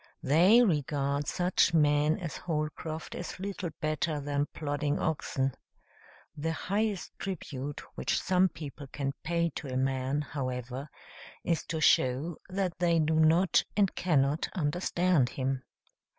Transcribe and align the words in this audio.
They 0.23 0.63
regard 0.63 1.27
such 1.27 1.75
men 1.75 2.17
as 2.17 2.35
Holcroft 2.35 3.13
as 3.13 3.39
little 3.39 3.69
better 3.79 4.19
than 4.19 4.47
plodding 4.51 4.97
oxen. 4.97 5.53
The 6.35 6.53
highest 6.53 7.11
tribute 7.19 7.81
which 7.93 8.19
some 8.19 8.49
people 8.49 8.87
can 8.87 9.13
pay 9.23 9.51
to 9.57 9.67
a 9.71 9.77
man, 9.77 10.21
however, 10.23 10.89
is 11.43 11.63
to 11.67 11.79
show 11.81 12.37
that 12.49 12.79
they 12.79 12.97
do 12.97 13.13
not 13.13 13.63
and 13.77 13.93
cannot 13.93 14.49
understand 14.55 15.29
him. 15.29 15.61